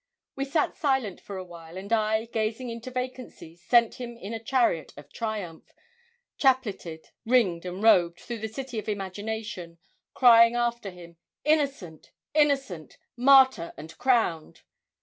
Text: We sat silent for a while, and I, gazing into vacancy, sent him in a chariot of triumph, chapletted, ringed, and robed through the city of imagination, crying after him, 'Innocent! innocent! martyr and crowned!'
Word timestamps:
We 0.35 0.45
sat 0.45 0.75
silent 0.75 1.21
for 1.21 1.37
a 1.37 1.43
while, 1.43 1.77
and 1.77 1.93
I, 1.93 2.25
gazing 2.25 2.71
into 2.71 2.89
vacancy, 2.89 3.55
sent 3.55 4.01
him 4.01 4.17
in 4.17 4.33
a 4.33 4.39
chariot 4.43 4.93
of 4.97 5.13
triumph, 5.13 5.71
chapletted, 6.39 7.11
ringed, 7.23 7.67
and 7.67 7.83
robed 7.83 8.19
through 8.19 8.39
the 8.39 8.47
city 8.47 8.79
of 8.79 8.89
imagination, 8.89 9.77
crying 10.15 10.55
after 10.55 10.89
him, 10.89 11.17
'Innocent! 11.45 12.09
innocent! 12.33 12.97
martyr 13.15 13.73
and 13.77 13.95
crowned!' 13.99 14.61